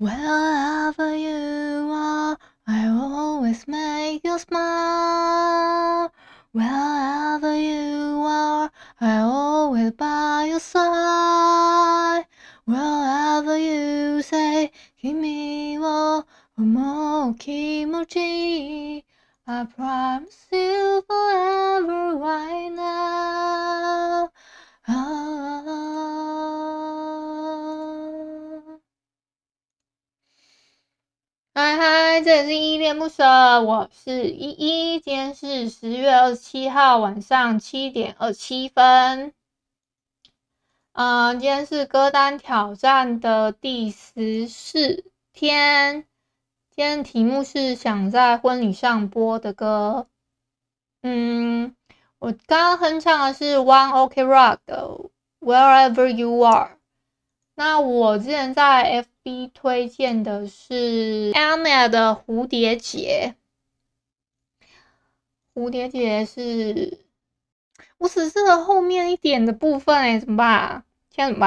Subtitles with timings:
[0.00, 6.12] Wherever you are, I always make you smile.
[6.52, 12.26] Wherever you are, I always by your side.
[12.64, 16.22] Wherever you say, Kimi wo
[16.56, 19.02] omo kimochi.
[19.48, 24.27] I promise you forever right now.
[31.60, 33.24] 嗨嗨，这里是依恋不舍，
[33.62, 35.00] 我是依依。
[35.00, 39.34] 今天是十月二十七号晚上七点二七分。
[40.92, 45.02] 嗯，今天是歌单挑战的第十四
[45.32, 46.04] 天。
[46.70, 50.06] 今天题目是想在婚礼上播的歌。
[51.02, 51.74] 嗯，
[52.20, 54.88] 我刚刚哼唱的是 One Ok Rock 的
[55.40, 56.78] Wherever You Are。
[57.56, 59.04] 那我之前在
[59.52, 63.34] 推荐的是 Aimee 的蝴蝶结。
[65.54, 67.00] 蝴蝶结是
[67.98, 70.84] 我只是后面一点的部分哎，怎么办？
[71.08, 71.46] 现在怎么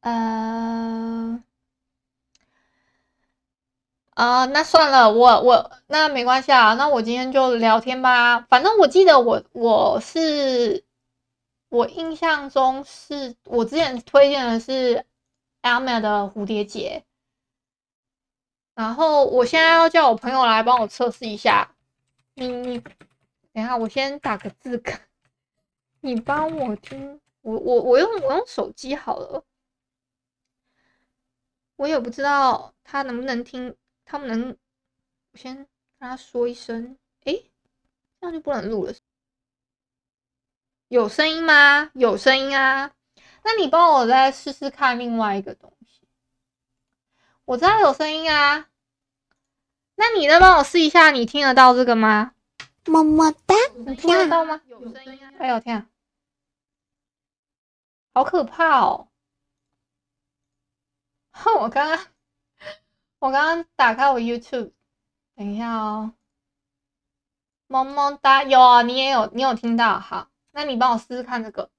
[0.00, 1.44] 办？
[4.14, 4.44] 啊！
[4.46, 6.74] 那算了，我我那没关系啊。
[6.74, 8.40] 那我今天就聊天吧。
[8.40, 10.84] 反正我记得我我是
[11.68, 15.04] 我印象中是我之前推荐的是
[15.62, 17.04] Alma 的蝴蝶结。
[18.74, 21.74] 然后我现在要叫我朋友来帮我测试一下。
[22.34, 22.94] 你你等
[23.54, 25.00] 一下，我先打个字卡。
[26.00, 29.44] 你帮我听，我我我用我用手机好了。
[31.76, 33.74] 我也不知道他能不能听，
[34.04, 34.56] 他们能。
[35.32, 35.66] 我先跟
[35.98, 37.50] 他说一声，诶，
[38.20, 38.94] 这样就不能录了。
[40.88, 41.90] 有声音吗？
[41.94, 42.92] 有声音啊。
[43.42, 46.06] 那你帮我再试试看另外一个东西。
[47.44, 48.68] 我知道有声音啊。
[49.96, 52.34] 那你再帮我试一下，你听得到这个吗？
[52.86, 54.60] 么么哒，你听得到吗？
[54.66, 55.32] 有声音啊！
[55.38, 55.88] 哎呦天啊，
[58.14, 59.08] 好可怕哦！
[61.32, 62.13] 哼 我刚刚，
[63.24, 64.72] 我刚刚打开我 YouTube，
[65.34, 66.12] 等一下哦。
[67.68, 69.98] 么么哒，有啊，你也有，你有听到？
[69.98, 71.70] 好，那你帮我试试看这个，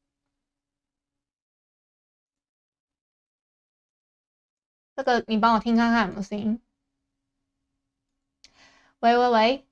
[4.95, 6.59] 这个你帮我听看看有没有声音。
[9.01, 9.67] 喂喂喂，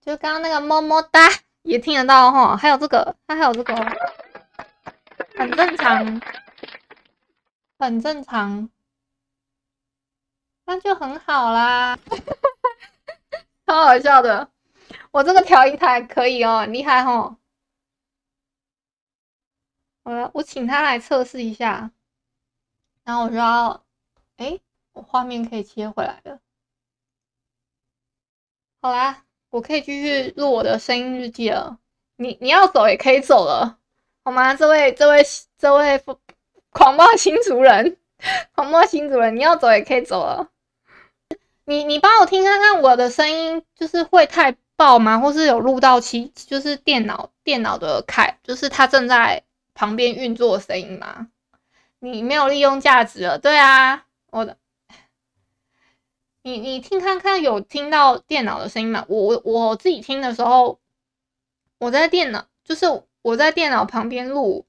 [0.00, 1.20] 就刚刚那个么么哒
[1.60, 3.74] 也听得到哈，还有这个，它还有这个，
[5.36, 6.22] 很正常，
[7.78, 8.70] 很正常，
[10.70, 11.98] 那就很好啦，
[13.66, 14.48] 超好笑的，
[15.10, 17.36] 我这个调音台可以哦，厉害哦。
[20.04, 21.90] 好了，我请他来测试一下，
[23.02, 23.82] 然后我就要，
[24.36, 24.60] 哎，
[24.92, 26.38] 我画面可以切回来了。
[28.80, 31.80] 好啦，我可以继续录我的声音日记了。
[32.14, 33.80] 你你要走也可以走了，
[34.22, 34.54] 好吗？
[34.54, 35.20] 这位这位
[35.58, 36.00] 这位
[36.70, 37.96] 狂暴新主人，
[38.54, 40.48] 狂暴新主人，你要走也可以走了。
[41.70, 45.20] 你你帮我听看看我的声音，就是会太爆吗？
[45.20, 51.28] 或是有录到其就是电脑电脑的开，就是它正在旁边运作的声音吗？
[52.00, 54.56] 你没有利用价值了，对啊，我的。
[56.42, 59.04] 你你听看看，有听到电脑的声音吗？
[59.06, 60.80] 我我我自己听的时候，
[61.78, 62.86] 我在电脑，就是
[63.22, 64.66] 我在电脑旁边录，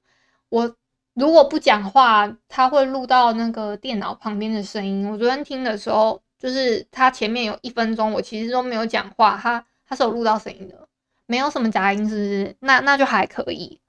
[0.50, 0.76] 我
[1.14, 5.10] 如果不讲话，它会录到那个电脑旁边的声音。
[5.10, 10.88] 我昨天听的时候，就是他前面有一分钟，我其实都没有讲话，他他是有录到声音的，
[11.26, 12.56] 没有什么杂音，是不是？
[12.58, 13.80] 那那就还可以，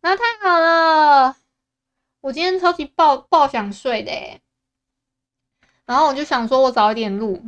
[0.00, 1.36] 那太好了，
[2.22, 4.40] 我今天超级爆爆想睡的。
[5.84, 7.42] 然后我就想说，我早一点录，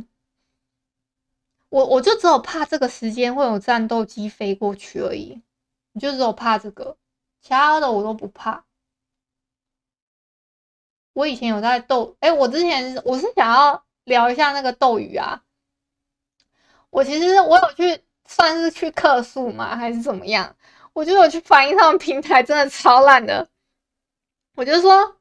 [1.69, 5.41] 我我就只有怕这个时间会有战斗机飞过去而已，
[5.93, 6.97] 你就只有怕这个，
[7.41, 8.63] 其他的我都不怕。
[11.13, 15.43] 我以前有在斗，哎，我之前我是想要聊一下那个斗鱼啊，
[16.89, 20.55] 我其实我有去算是去客诉嘛，还是怎么样？
[20.93, 23.47] 我就有去反映他们平台真的超烂的，
[24.55, 25.17] 我就说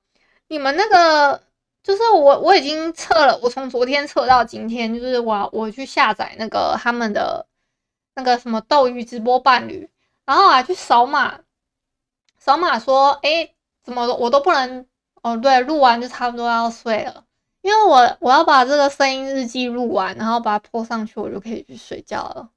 [0.49, 1.43] 你们那个。
[1.84, 7.44] 就是我我已经测了，我从昨天测到今天，就是我我去下载那个他们的
[8.14, 9.90] 那个什么斗鱼直播伴侣，
[10.25, 11.40] 然后还去扫码，
[12.38, 13.52] 扫码说，哎，
[13.82, 14.87] 怎么我都不能，
[15.23, 17.25] 哦，对，录完就差不多要睡了，
[17.62, 22.50] 因为我我要把这个声音日记录完，然后把它 po 上去，我就可以去睡觉了。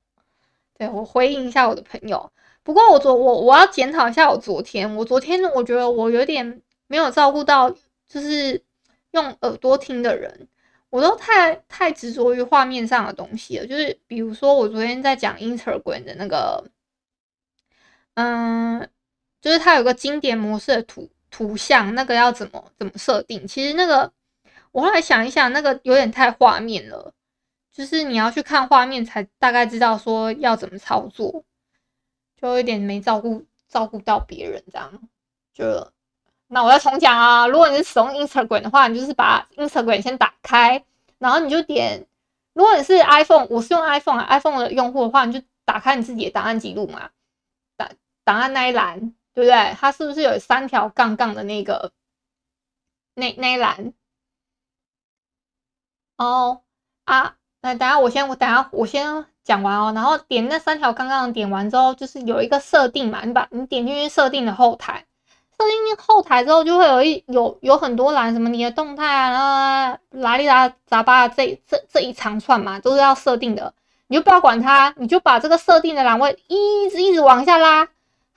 [0.78, 2.31] 对，我回应一下我的朋友。
[2.63, 7.69] 不过我昨我我要检讨一下我昨天，我昨天我觉得我有点没有照顾到，
[8.07, 8.62] 就是
[9.12, 10.48] 用耳朵听的人，
[10.90, 13.68] 我都太太执着于画面上的东西了。
[13.68, 16.63] 就是比如说我昨天在讲 Instagram 的那个，
[18.16, 18.90] 嗯，
[19.40, 23.48] 就是它有个经典模式的图图像，那个要怎么怎么设定？
[23.48, 24.12] 其实那个
[24.75, 27.13] 我后来想一想，那个有点太画面了。
[27.72, 31.45] 就是你要去看画面才大概知道说要怎么操作，
[32.36, 34.92] 就有点没照顾照顾到别人这样。
[35.54, 35.94] 就
[36.48, 40.83] 那我再重讲啊，如果你是使用 Instagram 的话，你就是把 Instagram 先打开，
[41.19, 42.06] 然后你就点。
[42.51, 47.12] 如果你是 iPhone，我是用 iPhone，iPhone 的用户的话，你就打开你自己的档案记录嘛，
[47.77, 47.89] 档
[48.25, 49.00] 档案那一栏，
[49.33, 49.74] 对不对？
[49.80, 51.94] 它是不是有三条杠杠的那个
[53.13, 53.94] 那那一栏？
[56.17, 56.62] 哦
[57.06, 57.35] 啊。
[57.62, 65.03] 那等下我先，我等下我先讲完哦，然后点那三条，刚刚点完之后，就是有一个设定嘛，你把你点进去设定的后台，
[65.57, 69.39] 设定后台之后就会有一有有很多栏，什么你的动态啊，然
[69.91, 73.73] 后拉里拉杂巴这这这一长串嘛，都是要设定的，
[74.06, 77.88] 你就不要管它，你就把这个设定的栏位一直一直往下拉，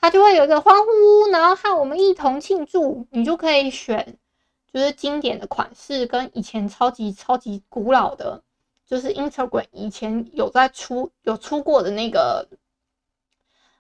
[0.00, 4.16] 它就会有一个欢呼，然后和我们一同庆祝，你就可以选，
[4.78, 8.42] 就是经典的款式跟以前超级超级古老的。
[8.86, 12.48] 就是 Instagram 以前有在出有出过的那个，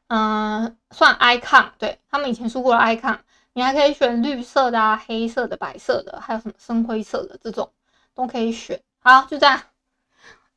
[0.08, 3.20] 嗯、算 icon，对，他们以前出过的 icon，
[3.54, 7.72] 你还可以选绿色的啊、黑色的、白色的，还有什么深灰色的这种
[8.12, 8.82] 都可以选。
[8.98, 9.62] 好，就这样，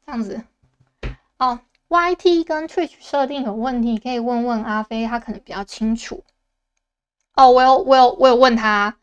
[0.06, 0.44] 这样子。
[1.38, 6.26] 哦，YT 跟 Twitch 设定有问题，可以问问阿飞，他可能比较清楚。
[7.36, 8.98] 哦，我有我有我有问他，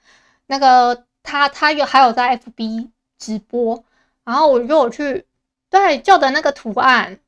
[0.46, 2.88] 那个他他有还有在 FB
[3.18, 3.84] 直播，
[4.24, 5.26] 然后我就有去。
[5.70, 7.20] 对，旧的那个图案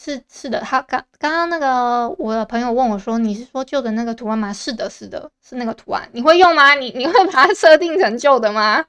[0.00, 6.08] 是是的，他刚刚刚那个我的朋友问我说：“你是说旧的那个图案吗？”是的，是的，是那个图案。
[6.12, 6.74] 你会用吗？
[6.76, 8.86] 你你会把它设定成旧的吗？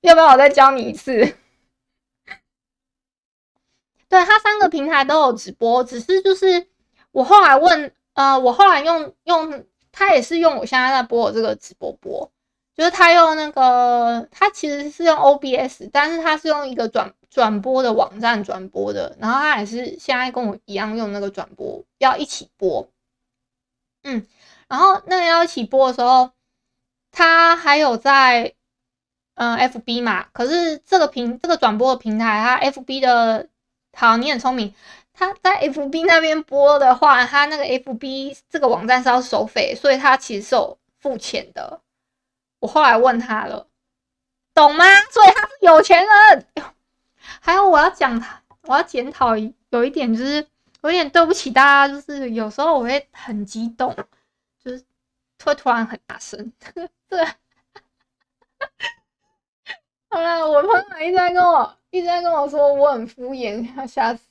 [0.00, 1.36] 要不要我再教你一次？
[4.08, 6.66] 对，他三个平台都有直播，只是就是
[7.12, 12.28] 我后来问，呃，我后来用用他也是用我现在在播的这个直播播，
[12.76, 17.12] 就是他用那个他其实是用 OBS，但是他是用一个转。
[17.30, 22.88] 转播的网站转播的，然后他也是现在跟我一样用那个转播，要一起播，
[24.02, 24.26] 嗯，
[24.66, 26.32] 然后那个要一起播的时候，
[27.12, 28.52] 他还有在
[29.34, 33.46] 嗯 FB 嘛，可是这个平这个转播的平台，他 FB 的，
[33.92, 34.74] 好，你很聪明，
[35.12, 41.80] 他在 FB 那边播的话，他那个 FB 这个网站是要收费，所以他其实是有付钱的。
[42.60, 43.66] 我后来问他了，
[44.54, 44.84] 懂吗？
[45.10, 46.46] 所以他是有钱人。
[47.40, 50.46] 还有我要讲他，我要检讨有一点，就是
[50.82, 53.94] 有点对不起大家，就是有时候我会很激动，
[54.62, 54.84] 就是
[55.44, 56.52] 会突然很大声。
[57.08, 57.24] 对，
[60.10, 64.24] 好了，我朋友一直在跟我一直在跟我说我很敷衍，要下次！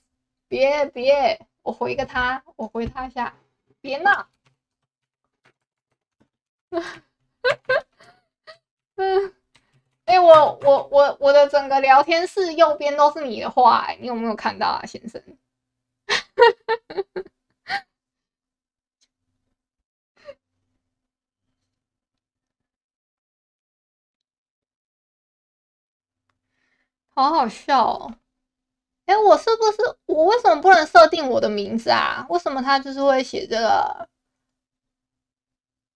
[0.47, 3.33] 别别，我回个他，我回他一下，
[3.81, 4.27] 别闹。
[8.95, 9.33] 嗯。
[10.05, 15.21] 哎、欸，我我我的整个聊天室右边都是你的话，你有没有看到啊，先生？
[27.15, 28.13] 好好笑哦！
[29.05, 32.25] 哎，我是不是我为什么不能设定我的名字啊？
[32.29, 34.07] 为什么他就是会写这个？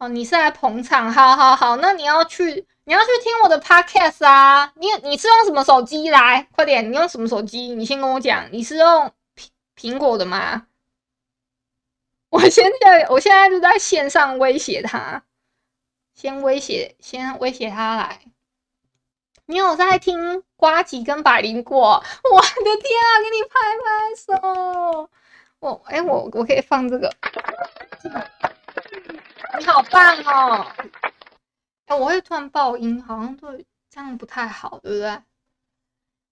[0.07, 1.11] 你是来捧场？
[1.11, 2.67] 好好好，那你要去。
[2.85, 4.73] 你要去听我的 podcast 啊！
[4.75, 6.45] 你你是用什么手机来？
[6.51, 7.73] 快点，你用什么手机？
[7.75, 10.67] 你先跟我讲，你是用苹苹果的吗？
[12.29, 15.23] 我现在我现在就在线上威胁他，
[16.13, 18.19] 先威胁，先威胁他来。
[19.45, 22.03] 你有在听瓜吉跟百灵果？
[22.33, 22.47] 我的
[22.81, 23.11] 天啊！
[23.23, 25.09] 给你拍拍手。
[25.59, 27.09] 我哎、我我可以放这个。
[29.59, 30.65] 你好棒哦！
[31.85, 35.21] 哎、欸，我会突然爆音，好像对这样不太好，对不对？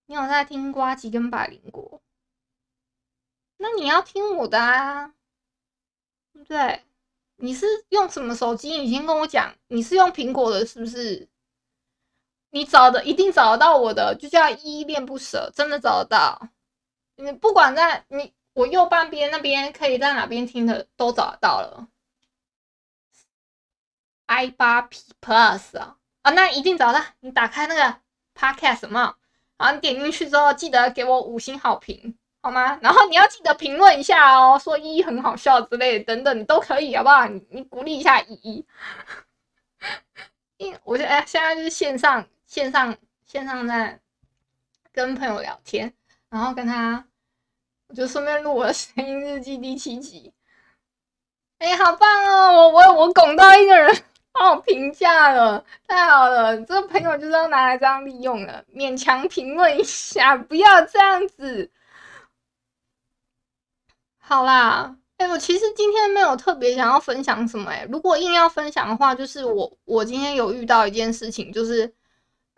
[0.07, 2.01] 你有在听瓜吉跟百灵果？
[3.57, 5.13] 那你要听我的啊，
[6.33, 6.83] 对不对？
[7.35, 8.77] 你是用什么手机？
[8.77, 11.27] 你先跟我讲，你是用苹果的，是不是？
[12.49, 16.49] 你找的一定找得到我的，就叫依恋不舍，真的找得到。
[17.15, 21.87] 你不管在你我右半边那边，可以在哪边听的，都找得到了。
[24.31, 27.01] I 八 P Plus 啊啊，那一定找到。
[27.19, 27.97] 你打开那个
[28.33, 29.15] podcast 什么，
[29.57, 32.79] 然后你点进去之后，记得给我五星好评，好吗？
[32.81, 37.27] 然后你要记得评论一下哦，说依依很好笑之类的，等等都可以，好不好？
[37.27, 38.65] 你你鼓励一下依依。
[40.57, 42.95] 因我觉得哎，现在就是线上线上
[43.25, 44.00] 线上在
[44.93, 45.93] 跟朋友聊天，
[46.29, 47.03] 然后跟他，
[47.88, 50.33] 我就顺便录我的声音日记第七集。
[51.57, 52.53] 哎，好棒哦！
[52.53, 54.03] 我我我拱到一个人。
[54.33, 56.57] 帮我评价了，太好了！
[56.61, 61.69] 这个朋友就是要拿来这样利用了，勉强评论一下，不要这样子。
[64.19, 71.93] 好啦，哎，我其实今天没有特别想要分享什么，哎，如果硬要分享的话，就是我我今天有遇到一件事情，就是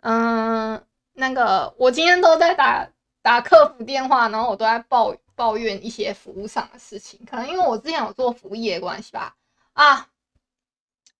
[0.02, 0.80] 嗯，
[1.14, 2.88] 那个我今天都在打
[3.20, 9.34] 打客服电话，然后我都在抱抱怨一些服务上的事情，可能因为我之前有做服务业的关系吧，
[9.72, 10.08] 啊。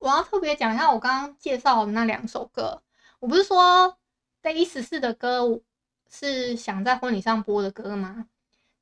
[0.05, 2.83] 我要特别讲一下我刚刚介绍的那两首歌。
[3.21, 3.97] 我不是说
[4.43, 5.63] Day14 的歌
[6.11, 8.29] 是想在婚礼上播的歌吗？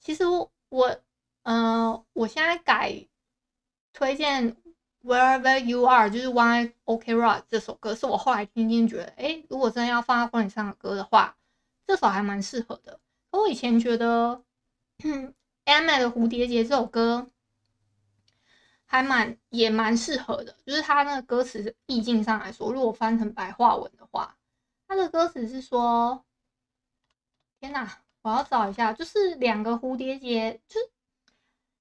[0.01, 1.01] 其实我，我
[1.45, 3.07] 呃，我现在改
[3.93, 4.57] 推荐
[5.05, 11.37] Wherever You Are，就是 One OK Rock 这首歌，是我后来听听觉得，哎、如果真的要放在婚礼上的歌的话，
[11.87, 12.99] 这首还蛮适合的。
[13.31, 14.43] 我以前觉得
[15.67, 17.29] M 的蝴蝶结这首歌。
[18.93, 24.37] 还蛮也蛮适合的，就是他那个歌词意境上来说，如果翻成白话文的话，
[24.87, 26.23] 他的歌词是说
[27.59, 30.91] ：“天哪，我要找一下，就是两个蝴蝶结，就是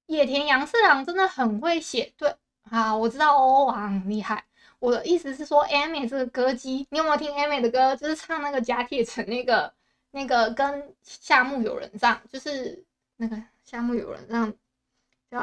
[0.06, 2.34] 野田洋次郎真的很会写。”对，
[2.70, 4.46] 啊，我知道欧王很厉害。
[4.78, 7.94] 我的意思是说，Amy 这个歌姬，你有没有听 Amy 的歌？
[7.94, 9.74] 就是唱那个甲铁城那个
[10.12, 12.82] 那个跟夏目友人帐，就是
[13.18, 14.54] 那个夏目友人帐。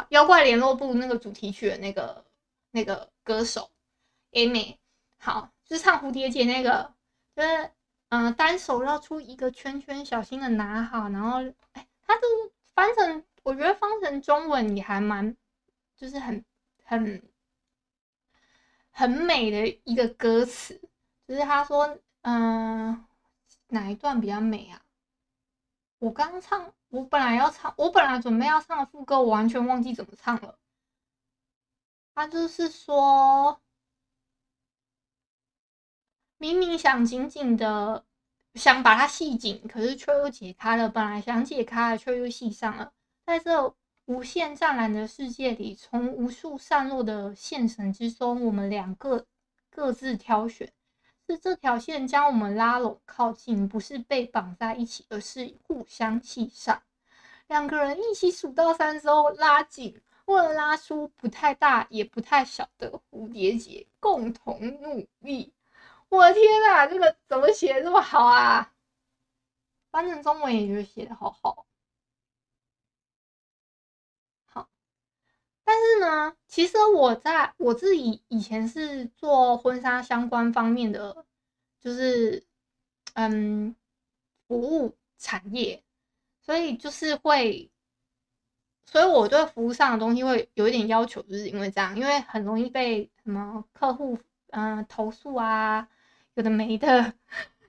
[0.10, 2.25] 妖怪联络部那个主题曲的那个
[2.72, 3.69] 那个歌手
[4.31, 4.77] Amy，
[5.17, 6.93] 好，就是唱蝴蝶结那个，
[7.36, 7.72] 就是
[8.10, 11.39] 嗯、单手绕出一个圈圈，小心的拿好，然后
[11.74, 12.22] 哎，他这
[12.74, 15.36] 翻成，我觉得翻成中文也还蛮，
[15.96, 16.43] 就是很
[16.84, 17.22] 很
[18.91, 20.81] 很美的一个歌词，
[21.27, 23.05] 就是他说，嗯、
[23.67, 24.81] 哪一段比较美啊？
[26.00, 26.74] 我刚唱。
[26.89, 30.58] 我本来要唱，我本来准备要唱的副歌，我完全忘记怎么唱了。
[32.15, 33.62] 他就是说，
[36.39, 38.03] 明明想紧紧的
[38.56, 40.89] 想把它系紧，可是却又解开了。
[40.89, 42.91] 本来想解开了，却又系上了。
[43.24, 43.75] 在这
[44.06, 49.27] 无限湛蓝的世界里，从无数散落的线绳之中，我们两个
[49.70, 50.74] 各自挑选。
[51.30, 56.82] 是这条线将我们拉拢靠近，不是被绑在一起，而是互相系上。
[57.46, 65.54] 两个人一起数到三之后拉紧，为了拉出不太大也不太小的蝴蝶结，共同努力。
[66.10, 68.74] 我天哪，这个怎么写这么好啊？
[69.92, 71.54] 翻成中文也觉得写得好好。
[71.54, 71.66] 好，
[75.70, 81.24] 但是呢，其实我在我自己以前是做婚纱相关方面的。
[81.80, 82.44] 就是，
[83.14, 83.76] 嗯，
[84.48, 85.82] 服务产业，
[86.42, 87.70] 所以就是会，
[88.86, 94.18] 所以我对服务上的东西会有一点要求，就是因为这样，因为很容易被什么客户
[94.50, 95.88] 嗯投诉啊，
[96.34, 97.14] 有的没的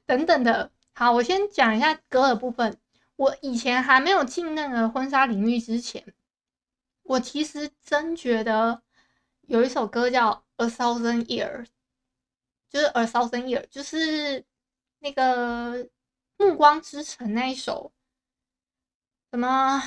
[0.07, 0.73] 等等的。
[0.92, 2.78] 好，我先讲一下歌的部分。
[3.14, 6.02] 我以前还没有进那个婚纱领域之前，
[7.11, 8.83] 我其实真觉得
[9.49, 10.33] 有一首歌叫
[10.64, 11.67] 《A Thousand Years》。
[12.69, 14.45] 就是 A Thousand Years，就是
[15.00, 15.85] 那个
[16.37, 17.93] 《暮光之城》那一首，
[19.33, 19.83] 什么？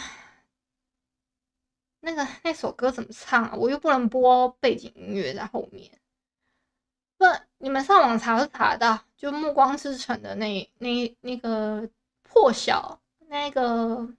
[2.01, 3.55] 那个那首歌怎么唱啊？
[3.55, 6.01] 我又不能播背景音乐在后面。
[7.17, 7.23] 不，
[7.59, 11.89] 你们上网查都查得到，就《暮光之城》的那那那个
[12.21, 14.13] 破晓那个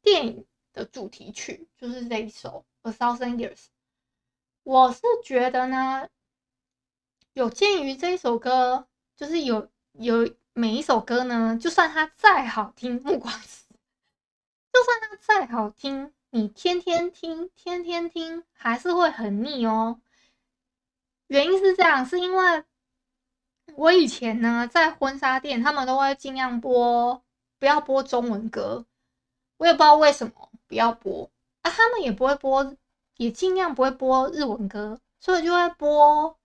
[0.00, 0.46] 电影
[0.78, 3.56] 的主题曲，就是这一首《A Thousand Years》。
[4.62, 6.08] 我是觉得呢。
[7.34, 13.72] 有鉴于这一首歌，就是有有每一首歌呢，就算它再好听，目光死，
[14.72, 20.00] 就算它再好听，你天天听，天天听，还是会很腻哦。
[21.28, 22.64] 原因是这样，是因为
[23.76, 27.22] 我以前呢，在婚纱店，他们都会尽量播，
[27.60, 28.84] 不要播中文歌，
[29.58, 31.28] 我也不知道为什么不要播
[31.62, 32.76] 啊，他们也不会播，
[33.16, 36.38] 也尽量不会播日文歌，所以就会播。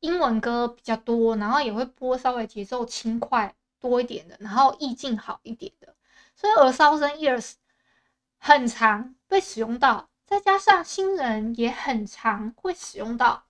[0.00, 5.92] 英文歌比较多，然后也会播稍微节奏轻快多一点的，然后意境好一点的。
[6.36, 7.40] 所以《A Thousand Years》
[8.38, 13.46] 很常被使用到，再加上新人也很常会使用到，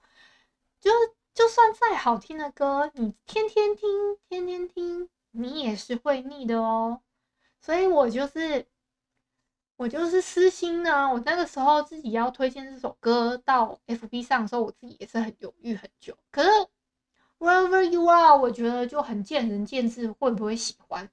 [0.80, 0.90] 就
[1.34, 7.02] 就算再好听的歌，你天天听，天天听，你也是会腻的哦。
[7.60, 8.66] 所以我就是
[9.78, 16.18] 我就是私心呢，我那个时候自己要推荐这首歌到 FB 上的时候，我自己也是很犹豫很久。
[16.32, 16.50] 可是
[17.38, 21.08] Wherever You Are，我觉得就很见仁见智，会不会喜欢？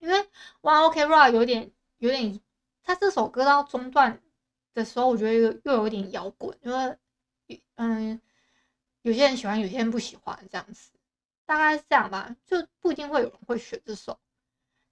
[0.00, 0.18] 因为
[0.60, 2.38] One OK Rock 有点有点，
[2.82, 4.20] 他这首歌到中段
[4.74, 6.98] 的时候，我觉得又又有点摇滚，因为
[7.76, 8.20] 嗯，
[9.00, 10.90] 有些人喜欢，有些人不喜欢，这样子，
[11.46, 14.20] 大概是这样吧，就不一定会有人会选这首。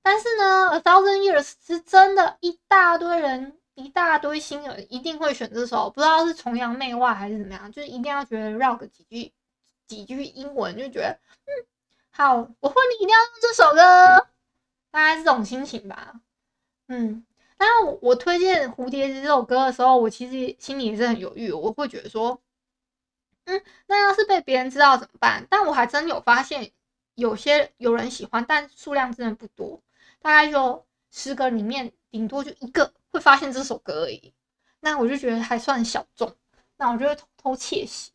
[0.07, 9.33] 但是呢，A Thousand Years 是真的，一大堆人，一大堆新人一定会选这首，不知道是崇洋媚外还是怎么样，就是一定要觉得绕个几句
[9.89, 11.51] 几句英文，就觉得嗯，
[12.11, 14.29] 好，我婚礼一定要用这首歌，
[14.93, 16.15] 大概是这种心情吧。
[16.87, 22.41] 嗯，当然我，我推荐《蝴蝶》这首歌的时候，我其实心里也是很犹豫，我会觉得说，
[23.47, 25.45] 嗯，那要是被别人知道怎么办？
[25.51, 26.71] 但我还真有发现，
[27.17, 29.83] 有些有人喜欢，但数量真的不多。
[30.21, 34.35] 大概就十个里面，顶多就一个会发现这首歌而已。
[34.81, 36.37] 那我就觉得还算小众，
[36.77, 38.13] 那我就会偷偷窃喜。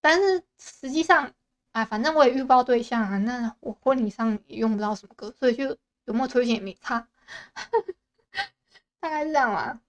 [0.00, 1.32] 但是实际上，
[1.72, 5.64] 啊，反正我也遇不到对象啊，那我婚礼上也用不到什么歌，所以就
[6.04, 7.08] 有没有推荐也没差。
[9.00, 9.80] 大概是这样吧。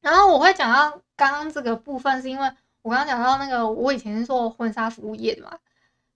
[0.00, 2.52] 然后我会讲到刚刚这个部分，是因为
[2.82, 5.58] 我刚刚讲到那个，我以前是做婚纱服务业的嘛，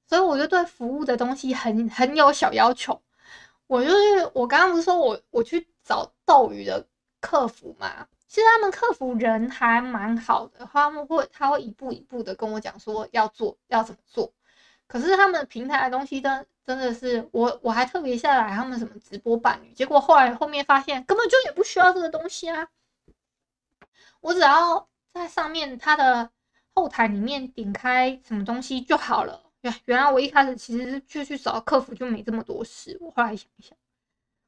[0.06, 3.02] 所以我就对服务的东西很很有小要求。
[3.68, 6.84] 我就是我刚刚不是说我我去找斗鱼的
[7.20, 14.32] 客服嘛，其实他们客服人还蛮好的，他们会他会一步一步的跟我讲说要做要怎么做，
[14.86, 22.68] 可是他们平台的东西真真的是我我还特别下来他们什么直播伴侣，结果后来后面发现根本就也不需要这个东西啊，
[24.20, 26.30] 我只要在上面他的
[26.74, 29.47] 后台里面点开什么东西就好了。
[29.62, 32.96] 原原来我一开始其实就去找客服就没这么多事。
[33.00, 33.76] 我后来想一想，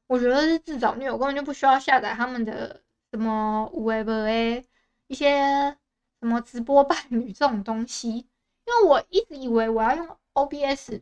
[0.07, 4.65] 我觉得是自找虐，我根本就不需要下载他们的什么 Web A
[5.07, 5.77] 一些
[6.19, 11.01] 什么直播伴侣这种东西，因为我一直以为我要用 OBS，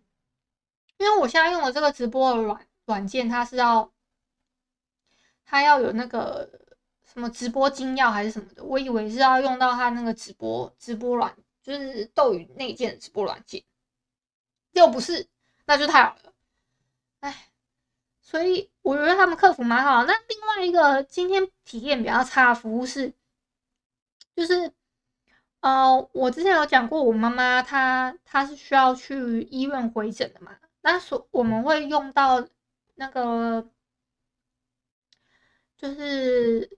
[0.98, 3.92] 因为我现在用的这个直播软软件，它是要
[5.46, 6.50] 它要有那个
[7.04, 13.64] 什么直播精要还是什么的，我以为是要用到它那个直播直播软，就是斗鱼内建的直播软件。
[14.80, 15.28] 又不是，
[15.66, 16.34] 那就太好了，
[17.20, 17.52] 哎，
[18.22, 20.06] 所以我觉得他们客服蛮好。
[20.06, 23.14] 那另外一个今天体验比较差的服务是，
[24.36, 24.74] 就是
[25.60, 32.48] 呃，我之前有讲过，我妈妈她她是需要去医院回诊的嘛，那所我们会用到
[32.96, 33.70] 那个，
[35.78, 36.78] 就是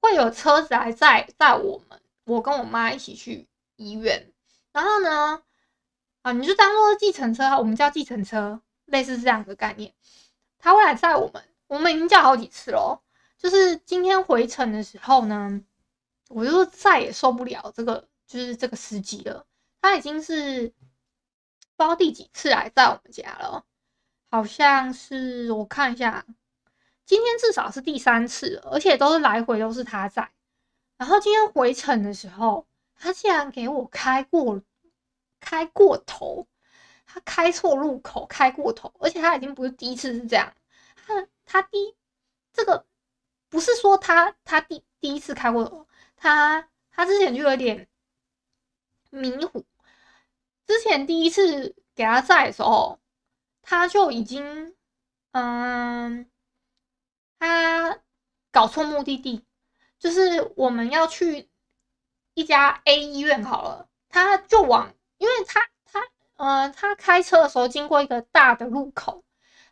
[0.00, 4.32] 会有车子来载载我们，我跟我妈一起去医院，
[4.72, 5.42] 然后呢。
[6.22, 9.94] 啊，你就当做计程车，我们叫计程车，类似这样的概念。
[10.58, 13.00] 他会来载我们，我们已经叫好几次了。
[13.38, 15.62] 就是今天回程的时候呢，
[16.28, 19.46] 我就再也受不了这个，就是这个司机了。
[19.80, 20.72] 他已经是
[21.76, 23.64] 不知道第几次来载我们家了，
[24.28, 26.26] 好像是我看一下，
[27.06, 30.28] 今天至少是第三次了，而且都是来回都是他在。
[30.96, 34.60] 然后今天回程的时候，他竟然给我开过。
[35.40, 36.46] 开过头，
[37.06, 40.54] 他开错路口，开过头，而且他已经不是第一次是这样。
[40.96, 41.96] 他他第
[42.52, 42.86] 这个
[43.48, 47.88] 不是说他他第第一次开过头，他他之前就有点
[49.10, 49.64] 迷糊。
[50.66, 53.00] 之前第一次给他载的时候，
[53.62, 54.76] 他就已经
[55.32, 56.30] 嗯，
[57.38, 58.00] 他
[58.50, 59.46] 搞错目的地，
[59.98, 61.48] 就是我们要去
[62.34, 64.94] 一家 A 医院好了，他就往。
[65.18, 69.24] 因为他他呃，他开车的时候经过一个大的路口，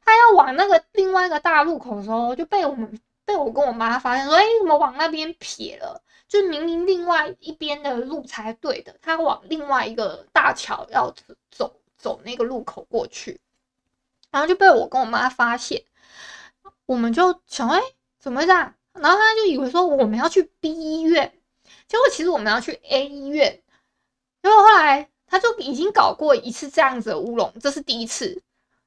[0.04, 6.02] 他要往那个另外一个大路口的时候，就被我们被我跟我妈发现说：“哎，怎么往那边撇了？
[6.28, 11.14] 就明明另外一边的路才对的，他往另外一个大桥要
[11.50, 13.40] 走走那个路口过去，
[14.32, 15.84] 然后就被我跟我妈发现，
[16.84, 17.80] 我们就想：哎，
[18.18, 18.74] 怎么会这样？
[18.94, 21.38] 然后他就以为说我们要去 B 医院，
[21.86, 23.62] 结果其实我们要去 A 医院，
[24.42, 25.08] 结果后来。
[25.26, 28.42] 他就已经搞过一次这样子的乌龙，这是第一次。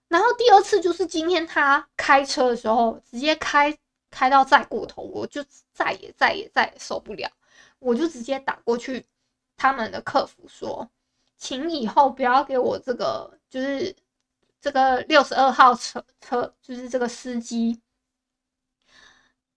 [0.07, 3.77] 然后第二次就是今天他开车的时候，直接开
[4.09, 7.29] 开到再过头，我就再也再也再也受不了，
[7.77, 9.05] 我就直接打过去
[9.57, 10.89] 他们的客服说，
[11.37, 13.95] 请以后不要给我这个，就是
[14.59, 17.79] 这个六十二号车车，就是这个司机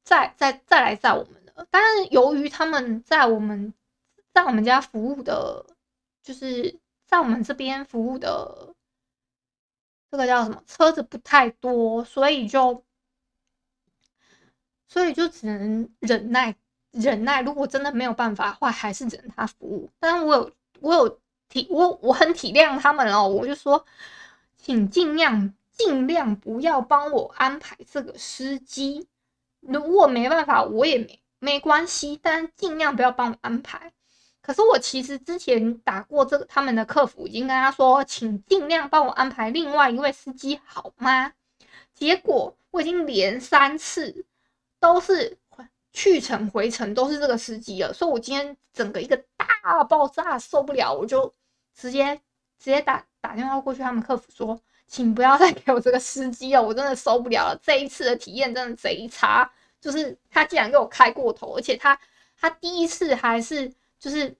[0.04, 1.66] 再再再来载我们的。
[1.70, 3.72] 但是由于他们在我们
[4.34, 5.64] 在我们家服务的。
[6.22, 8.74] 就是在我们这边服务的
[10.10, 12.84] 这个叫什么车子不太多，所以就
[14.86, 16.54] 所以就只能忍耐
[16.90, 17.42] 忍耐。
[17.42, 19.90] 如果真的没有办法的话，还是只能他服务。
[19.98, 23.84] 但是我有我有体我我很体谅他们哦，我就说，
[24.56, 29.08] 请尽量尽量不要帮我安排这个司机。
[29.60, 33.92] 如果没办法，我也没没关系，但尽量不要帮我安排。
[34.42, 41.32] 可是我其实之前打过这个他们的客服，已经跟他说，请尽量帮我安排另外一位司机好吗？
[41.94, 44.26] 结果我已经连三次
[44.80, 45.38] 都是
[45.92, 51.32] 去程回程都是这个司机了，所以我今天整个一个大爆炸受不了，我就
[51.72, 52.16] 直接
[52.58, 59.48] 直接打打电话过去他们客服说，请不要再给我这个司机了，我真的受不了了，这一次的体验真的贼差，
[59.80, 61.96] 就是他竟然给我开过头，而且他
[62.40, 63.72] 他第一次还是。
[64.02, 64.36] 就是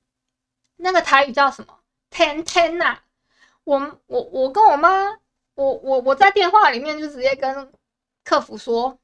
[0.74, 1.78] 那个台语叫什么？
[2.10, 2.98] 天天呐！
[3.62, 5.20] 我我我跟我妈，
[5.54, 7.72] 我我我在电话里面就直接跟
[8.24, 8.98] 客服说，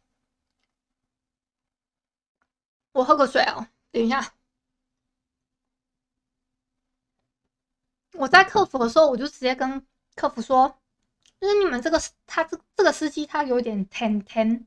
[2.91, 4.35] 我喝个水哦，等一下。
[8.15, 10.81] 我在客服的时候，我就直接跟客服说，
[11.41, 14.67] 就是你们这个他这这个司机他有点天天。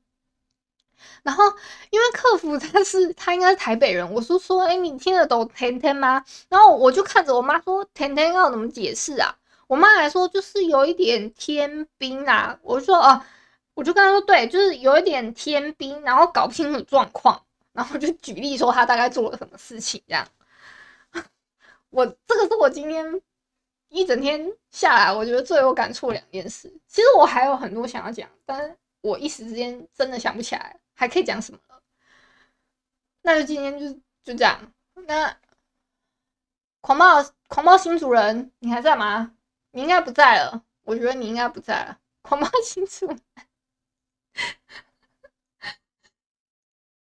[1.23, 1.43] 然后，
[1.89, 6.23] 因为客服他是他应该是台北人，我说说，哎，你听得懂甜甜吗？
[6.49, 9.35] 然后我就看着我妈说，甜甜要怎么解释啊？
[9.67, 12.57] 我妈还说就是有一点天兵啊。
[12.61, 13.21] 我说哦，
[13.73, 17.41] 我就跟她说，对，就是有一点天兵，然后搞不清楚状况，
[17.73, 20.27] 然后就举例说他大概做了什么事情这样。
[21.89, 23.21] 我这个是我今天
[23.89, 26.71] 一整天下来，我觉得最有感触两件事。
[26.87, 30.75] 其实我还有很多想要讲，但是我一时之间真的想不起来。
[30.93, 31.81] 还可以讲什么了？
[33.21, 34.73] 那就今天就就这样。
[34.93, 35.37] 那
[36.81, 39.35] 狂暴狂暴新主人，你还在吗？
[39.71, 40.63] 你应该不在了。
[40.83, 41.99] 我觉得你应该不在了。
[42.21, 43.19] 狂暴新主人，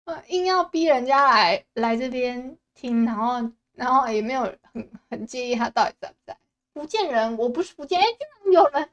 [0.28, 6.38] 硬要逼人家来来这边听，然后然后也没有很很介意他到底在不在。
[6.74, 8.00] 福建人，我不是福建。
[8.00, 8.90] 哎，居然有人，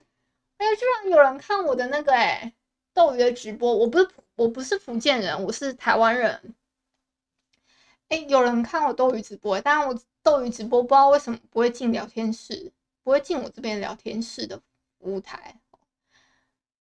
[0.57, 2.53] 哎，居然有人看我的那个哎
[2.93, 4.09] 斗鱼的直播，我不是。
[4.35, 6.55] 我不是福建人，我是台湾人。
[8.09, 12.71] 哎，有人看我斗鱼直播，但是我斗鱼直播不知道为什么不会进聊天室，
[13.03, 14.59] 不会进我这边聊天室的
[14.97, 15.55] 舞台。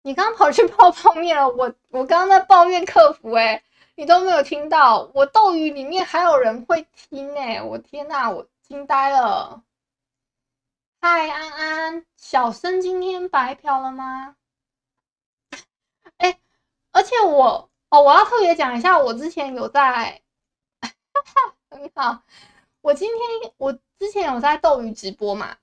[0.02, 3.62] 你刚刚跑去泡泡面了，我我刚刚在抱怨客服，哎，
[3.96, 5.12] 你都没有听到。
[5.14, 9.62] 我斗鱼里面还有人会听，哎，我天哪，我惊呆了。
[11.02, 14.38] 嗨，安安，小生今天白嫖了吗？
[16.92, 20.22] 而且我哦，我要特别讲一下，我之前有在，
[21.70, 22.22] 很好，
[22.82, 25.56] 我今天我之前有在斗鱼直播嘛，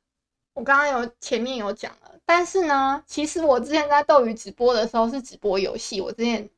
[0.54, 6.48] 我刚刚有前面有讲了，但是呢，其实我之前在斗鱼直播的时候是直播游戏，我之前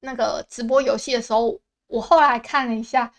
[0.00, 3.12] 那个直播游戏的时候，我后来看了一下，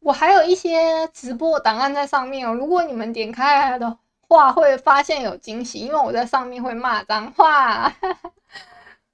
[0.00, 7.92] 我还有一些直播档案在上面哦，如果你们点开来的话，会发现有惊喜，因为我在上面会骂脏话。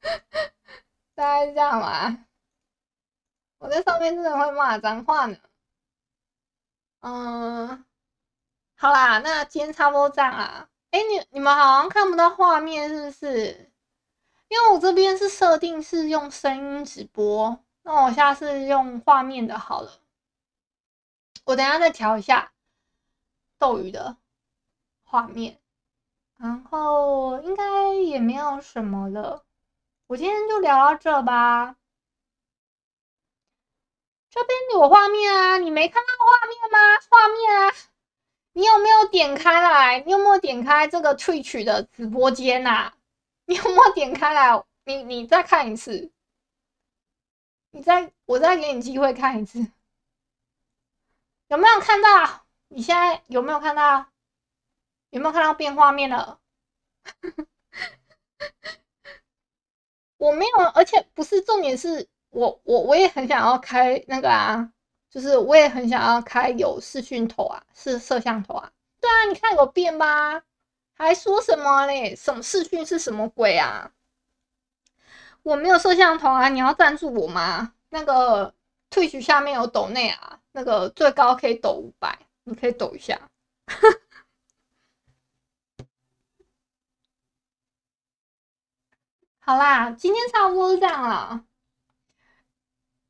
[1.16, 2.26] 大概是这样嘛，
[3.56, 5.38] 我在上面真的会骂脏话呢。
[7.00, 7.84] 嗯，
[8.76, 10.68] 好啦，那今天差不多这样啦。
[10.90, 13.72] 哎，你你们好像看不到画面是不是？
[14.48, 19.90] 因为我这边是设定是用声音直播，那我下次用画面的好了。
[21.44, 22.52] 我等下再调一下
[23.58, 24.18] 斗鱼的
[25.04, 25.58] 画面，
[26.36, 29.44] 然后应该也没有什么了。
[30.08, 31.76] 我今天就聊到这吧。
[34.30, 36.78] 这边有画面啊，你没看到画面吗？
[37.10, 37.74] 画面啊，
[38.52, 40.00] 你有没有点开来？
[40.00, 42.92] 你有没有点开这个萃取的直播间呐？
[43.46, 44.62] 你有没有点开来？
[44.84, 46.12] 你你再看一次，
[47.72, 49.58] 你再我再给你机会看一次，
[51.48, 52.46] 有没有看到？
[52.68, 54.06] 你现在有没有看到？
[55.10, 56.38] 有没有看到变画面了？
[60.18, 64.70] 我没有，而且不是重点是我我我也很想要开那个啊，
[65.10, 68.70] 就是我也很想要开有视讯头啊，是摄像头啊。
[69.00, 70.42] 对啊，你看有变吧？
[70.94, 72.16] 还说什么嘞？
[72.16, 73.92] 什么视讯是什么鬼啊？
[75.42, 76.48] 我没有摄像头啊！
[76.48, 77.74] 你要赞助我吗？
[77.90, 78.52] 那个
[78.90, 83.20] Twitch 下面有抖内啊，那个最高可以抖五百，你可以抖一下。
[89.46, 91.44] 好啦，今天差不多这样了。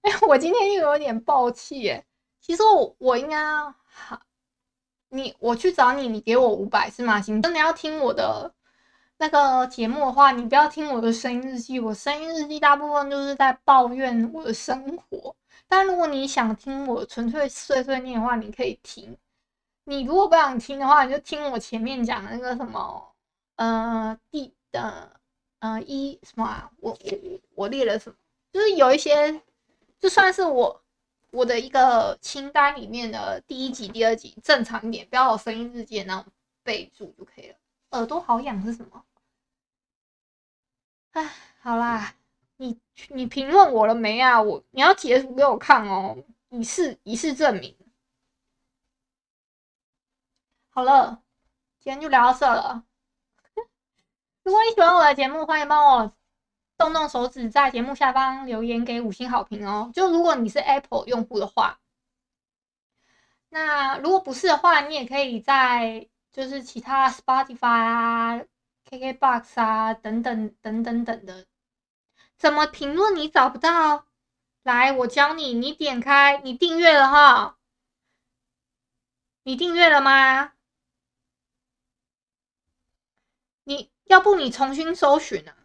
[0.02, 2.04] 哎， 我今天又有点爆气耶。
[2.42, 3.42] 其实我我应该
[3.86, 4.20] 好，
[5.08, 7.22] 你我去找你，你给我五百是吗？
[7.22, 8.52] 行，真的要听我的
[9.16, 11.80] 那个节目的话，你不要听我的声音日记。
[11.80, 15.34] 我声音日记大部分就是在抱怨我的生活。
[15.66, 19.16] 但如果你想听我纯粹碎碎念的话，你可以听。
[19.84, 23.14] 你如果不想听的话，你就听我前面讲的那个什么，
[23.54, 25.18] 呃，地的
[25.58, 26.70] 呃一什么啊？
[26.80, 28.16] 我我我列了什么？
[28.52, 29.42] 就是有一些，
[29.98, 30.82] 就算是我。
[31.32, 37.56] 我的一个清单里面的第一集、第二集正常一点，不要有声音日记那种备注就可以了。
[37.90, 39.04] 耳朵好痒是什么？
[41.10, 42.14] 哎，好啦，
[42.56, 44.40] 你你评论我了没啊？
[44.40, 46.16] 我你要截图给我看哦，
[46.48, 47.76] 以示以示证明。
[50.70, 51.22] 好了，
[51.80, 52.84] 今天就聊到这了。
[54.46, 56.12] 如果你喜欢我的节目，欢迎帮我。
[56.78, 59.90] 动动手指，在节目下方留言给五星好评哦。
[59.92, 61.80] 就如果你是 Apple 用户的话，
[63.48, 68.40] 那如果不是的话，你也可以在就是其他 Spotify 啊、
[68.88, 71.44] KKBox 啊等等等等等的。
[72.38, 74.06] 怎么评论你找不到？
[74.62, 75.54] 来，我教你。
[75.54, 77.58] 你点开，你订阅了哈？
[79.42, 80.52] 你订阅了吗？
[83.64, 85.56] 你要不你重新搜寻啊？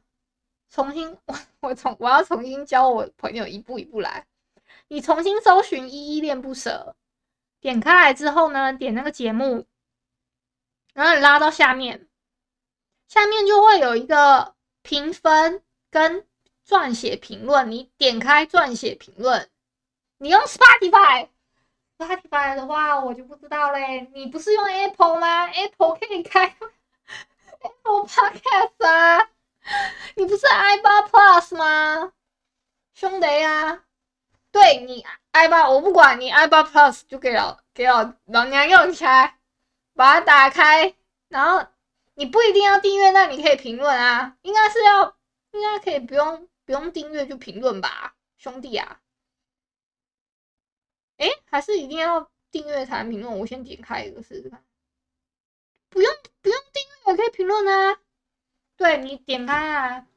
[0.70, 4.26] 重新， 我我重我要重新教我朋友一步一步来。
[4.88, 6.96] 你重新搜寻依依恋不舍，
[7.60, 9.66] 点开来之后呢，点那个节目，
[10.94, 12.08] 然后你拉到下面，
[13.08, 16.26] 下面就会有一个评分跟
[16.68, 17.72] 撰写评论。
[17.72, 19.50] 你点开撰写评论，
[20.18, 24.10] 你用 Spotify，Spotify 的话我就不知道嘞。
[24.14, 26.56] 你不是用 Apple 吗？Apple 可以开
[27.62, 29.30] Apple Podcast 啊。
[30.16, 32.12] 你不是 i 八 Plus 吗，
[32.94, 33.86] 兄弟呀、
[34.52, 39.40] 对你 i 八我不管你 i 八 Plus 就给老给老老娘用起来，
[39.94, 40.96] 把它打开，
[41.28, 41.68] 然后
[42.16, 45.16] 你不一定要订阅，那你可以评论啊，应该是要，
[45.52, 49.00] 应该可以不用不用订阅就评论吧，兄弟啊？
[51.18, 53.40] 诶，还是一定要订阅才能评论？
[53.40, 54.64] 我先点开一个试试看，
[55.90, 56.12] 不用
[57.12, 58.00] 也可以评论啊。
[58.78, 60.08] 对，你点开啊，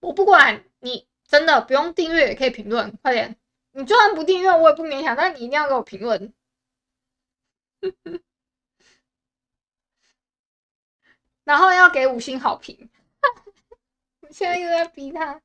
[0.00, 3.38] 我不管你真的不用订阅也可以评论，快点！
[3.74, 6.34] 你就算不订阅我也不勉强，但你一定要给我评论，
[11.44, 12.90] 然后要给五星好评。
[14.20, 15.40] 我 现在又在逼他，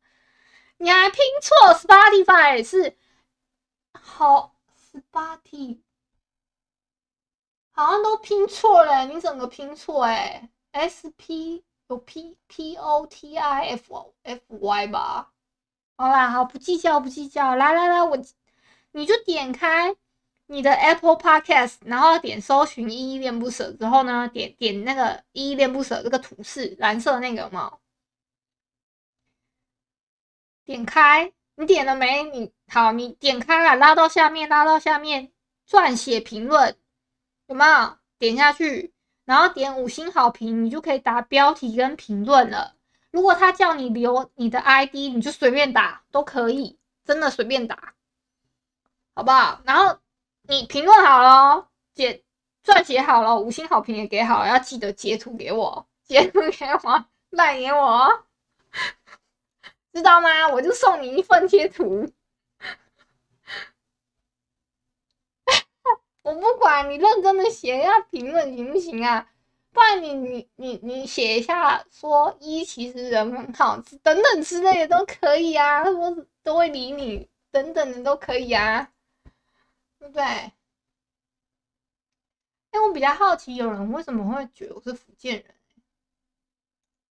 [0.78, 2.98] 你还拼错，Spotify 是
[3.94, 4.54] 好
[4.92, 5.80] Spotify，
[7.78, 11.64] 好像都拼错了，你整个拼错哎，S P。
[11.90, 15.32] 有 P P O T I F F Y 吧，
[15.96, 17.56] 好啦，好，不计较，不计较。
[17.56, 18.18] 来来来，我
[18.92, 19.96] 你就点开
[20.48, 27.78] 你的 Apple Podcast，然后点搜寻“依依恋不舍”之后呢，点点那个“依依恋不舍”这个图示，蓝色那个嘛，
[30.66, 32.24] 点开，你点了没？
[32.24, 35.32] 你好，你点开了，拉到下面，拉到下面，
[35.66, 36.78] 撰写评论，
[37.48, 37.98] 有没有？
[38.20, 38.94] 点下去。
[39.26, 42.76] 然后点五星好评，你就可以打标题跟评论了。
[43.12, 47.94] 如果他叫你留你的 ID，你就随便打都可以，真的随便打，
[49.14, 49.62] 好不好？
[49.66, 49.98] 然后
[50.44, 52.24] 你评论好了，写
[52.64, 58.24] 撰写好了，五星好评也给好，要记得截图给我，截图给我，赖给我，
[59.92, 60.48] 知道吗？
[60.50, 62.10] 我就送你一份贴图。
[66.28, 69.32] 我不管你认真的写一下评论行不行啊？
[69.72, 78.92] 不然你你你你写一下说一其实人很好，等等之类的都可以啊，他说都会理你，等等的都可以啊，
[80.00, 80.52] 对不对？
[82.74, 85.46] 因为我比较好奇，有人为什么会觉得我是福建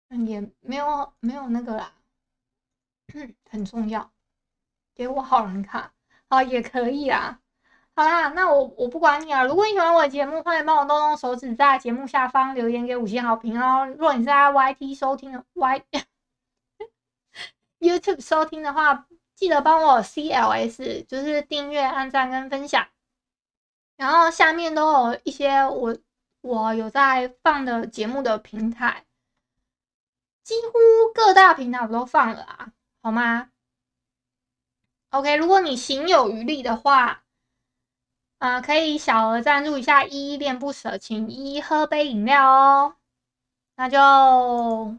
[0.09, 0.27] 人？
[0.27, 1.93] 也没有没有那个啦，
[3.49, 4.11] 很重要，
[4.93, 5.91] 给我好人卡，
[6.29, 7.41] 好也可以啊。
[7.99, 9.43] 好啦，那我我不管你啊。
[9.43, 13.85] 如果你喜欢我的节目，欢迎帮我动动手指，在节目下方留言给五星好评哦。
[13.87, 15.83] 如果你是在 YT 收听的 Y
[17.81, 22.87] YouTube 收听的话，记得帮我 CLS，就是订阅、按赞跟分享。
[23.97, 25.97] 然后下面都有一些我
[26.39, 29.03] 我有在放的节目的平台，
[30.41, 30.71] 几乎
[31.13, 33.49] 各大平台我都放了啊，好吗
[35.09, 37.25] ？OK，如果你行有余力的话。
[38.39, 42.95] 啊、可以小额赞助一下，依依恋不舍，请依依喝杯饮料哦。
[43.75, 43.97] 那就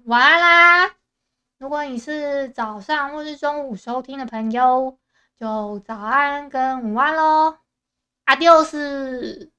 [0.05, 0.95] 晚安啦！
[1.59, 4.99] 如果你是早上或是中午收听的朋友，
[5.39, 7.59] 就早安跟午安喽。
[8.25, 9.51] 阿迪欧斯。